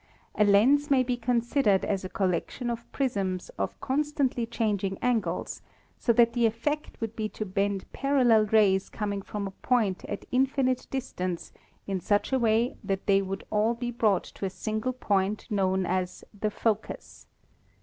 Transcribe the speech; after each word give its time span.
A 0.33 0.43
lens 0.43 0.89
may 0.89 1.03
be 1.03 1.15
considered 1.15 1.85
as 1.85 2.03
a 2.03 2.09
collection 2.09 2.71
of 2.71 2.91
prisms 2.91 3.49
of 3.49 3.79
constantly 3.79 4.47
changing 4.47 4.97
angles, 4.99 5.61
so 5.99 6.11
that 6.13 6.33
the 6.33 6.47
effect 6.47 6.99
would 6.99 7.15
be 7.15 7.29
to 7.29 7.45
bend 7.45 7.85
parallel 7.93 8.47
rays 8.47 8.89
coming 8.89 9.21
from 9.21 9.45
a 9.45 9.51
point 9.51 10.03
at 10.05 10.25
infinite 10.31 10.87
distance 10.89 11.51
in 11.85 11.99
such 11.99 12.33
a 12.33 12.39
way 12.39 12.75
that 12.83 13.05
they 13.05 13.21
would 13.21 13.43
all 13.51 13.75
be 13.75 13.91
brought 13.91 14.23
to 14.23 14.43
a 14.43 14.49
single 14.49 14.93
point 14.93 15.45
known 15.51 15.85
as 15.85 16.23
the 16.33 16.49
focus. 16.49 17.27